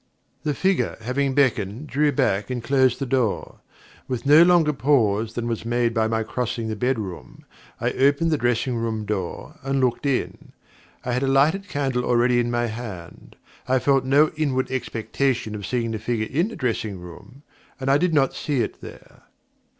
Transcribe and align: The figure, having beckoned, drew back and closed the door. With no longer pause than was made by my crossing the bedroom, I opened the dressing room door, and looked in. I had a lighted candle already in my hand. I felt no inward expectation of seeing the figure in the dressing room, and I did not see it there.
The 0.41 0.55
figure, 0.55 0.97
having 1.01 1.35
beckoned, 1.35 1.85
drew 1.85 2.11
back 2.11 2.49
and 2.49 2.63
closed 2.63 2.97
the 2.97 3.05
door. 3.05 3.59
With 4.07 4.25
no 4.25 4.41
longer 4.41 4.73
pause 4.73 5.33
than 5.35 5.47
was 5.47 5.63
made 5.63 5.93
by 5.93 6.07
my 6.07 6.23
crossing 6.23 6.69
the 6.69 6.75
bedroom, 6.75 7.45
I 7.79 7.91
opened 7.91 8.31
the 8.31 8.37
dressing 8.39 8.75
room 8.77 9.05
door, 9.05 9.59
and 9.61 9.79
looked 9.79 10.07
in. 10.07 10.53
I 11.05 11.11
had 11.13 11.21
a 11.21 11.27
lighted 11.27 11.67
candle 11.69 12.03
already 12.03 12.39
in 12.39 12.49
my 12.49 12.65
hand. 12.65 13.35
I 13.67 13.77
felt 13.77 14.03
no 14.03 14.31
inward 14.35 14.71
expectation 14.71 15.53
of 15.53 15.67
seeing 15.67 15.91
the 15.91 15.99
figure 15.99 16.25
in 16.25 16.47
the 16.47 16.55
dressing 16.55 16.99
room, 16.99 17.43
and 17.79 17.91
I 17.91 17.99
did 17.99 18.11
not 18.11 18.33
see 18.33 18.61
it 18.63 18.81
there. 18.81 19.25